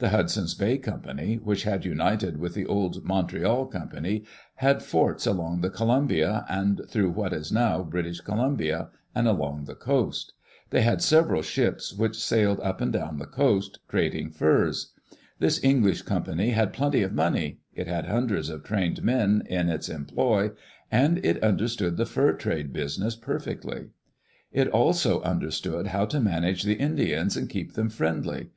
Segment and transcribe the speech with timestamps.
[0.00, 4.22] The Hudson's Bay Company, which had united with the old Montreal Company,
[4.56, 9.74] had forts along the Columbia, and through what is now British Columbia, and along the
[9.74, 10.34] coast.
[10.68, 14.92] They had several ships which sailed up and down the coast, trad ing furs.
[15.38, 19.88] This English company had plenty of money, it had hundreds of trained men in its
[19.88, 20.50] employ,
[20.90, 23.88] and it under* stood the fur trade business perfectly.
[24.52, 28.50] It also understood how to manage the Indians and keep them friendly.